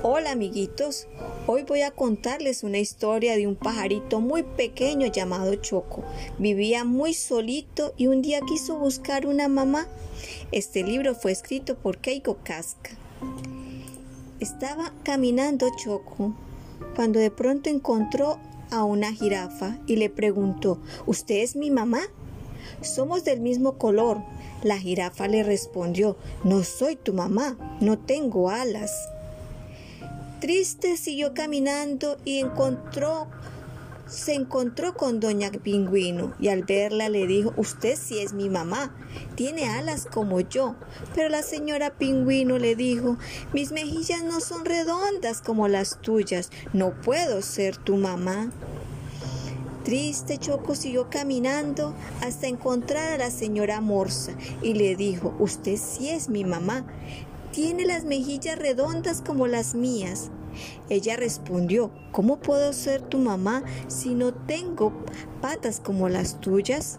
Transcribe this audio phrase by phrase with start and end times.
[0.00, 1.06] Hola amiguitos,
[1.46, 6.02] hoy voy a contarles una historia de un pajarito muy pequeño llamado Choco.
[6.38, 9.86] Vivía muy solito y un día quiso buscar una mamá.
[10.50, 12.90] Este libro fue escrito por Keiko Casca.
[14.40, 16.34] Estaba caminando Choco
[16.96, 18.40] cuando de pronto encontró
[18.72, 22.00] a una jirafa y le preguntó, ¿Usted es mi mamá?
[22.80, 24.18] Somos del mismo color.
[24.64, 28.90] La jirafa le respondió, No soy tu mamá, no tengo alas.
[30.42, 33.28] Triste siguió caminando y encontró
[34.08, 38.92] se encontró con doña Pingüino y al verla le dijo, usted sí es mi mamá,
[39.36, 40.74] tiene alas como yo.
[41.14, 43.18] Pero la señora Pingüino le dijo,
[43.52, 48.50] mis mejillas no son redondas como las tuyas, no puedo ser tu mamá.
[49.84, 56.08] Triste Choco siguió caminando hasta encontrar a la señora Morsa y le dijo, usted sí
[56.08, 56.84] es mi mamá,
[57.52, 60.30] tiene las mejillas redondas como las mías.
[60.88, 64.92] Ella respondió, ¿cómo puedo ser tu mamá si no tengo
[65.40, 66.98] patas como las tuyas?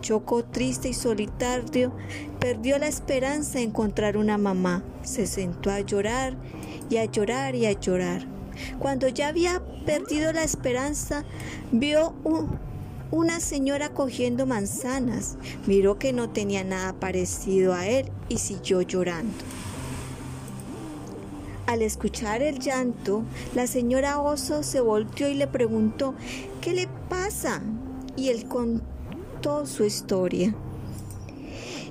[0.00, 1.92] Choco triste y solitario,
[2.38, 4.84] perdió la esperanza de encontrar una mamá.
[5.02, 6.36] Se sentó a llorar
[6.90, 8.26] y a llorar y a llorar.
[8.78, 11.24] Cuando ya había perdido la esperanza,
[11.72, 12.14] vio
[13.10, 15.36] una señora cogiendo manzanas.
[15.66, 19.34] Miró que no tenía nada parecido a él y siguió llorando.
[21.66, 23.22] Al escuchar el llanto,
[23.54, 26.14] la señora Oso se volteó y le preguntó,
[26.60, 27.62] ¿qué le pasa?
[28.16, 30.54] Y él contó su historia.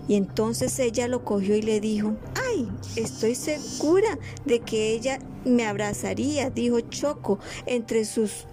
[0.07, 2.15] Y entonces ella lo cogió y le dijo,
[2.47, 8.45] ay, estoy segura de que ella me abrazaría, dijo Choco entre sus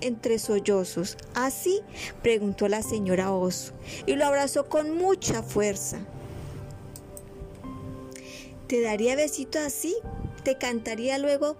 [0.00, 1.16] entre sollozos.
[1.34, 1.80] ¿Así?
[2.22, 3.72] preguntó la señora Oso
[4.06, 5.98] y lo abrazó con mucha fuerza.
[8.66, 9.94] ¿Te daría besito así?
[10.42, 11.56] ¿Te cantaría luego?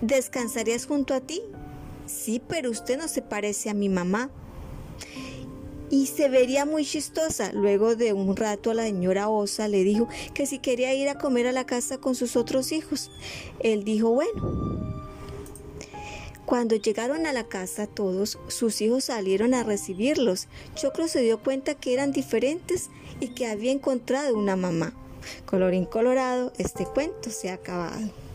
[0.00, 1.42] ¿Descansarías junto a ti?
[2.06, 4.30] Sí, pero usted no se parece a mi mamá
[5.90, 7.52] y se vería muy chistosa.
[7.52, 11.46] Luego de un rato la señora Osa le dijo que si quería ir a comer
[11.46, 13.10] a la casa con sus otros hijos.
[13.60, 14.95] Él dijo, bueno.
[16.46, 20.46] Cuando llegaron a la casa todos, sus hijos salieron a recibirlos.
[20.76, 24.94] Choclo se dio cuenta que eran diferentes y que había encontrado una mamá.
[25.44, 28.25] Colorín colorado, este cuento se ha acabado.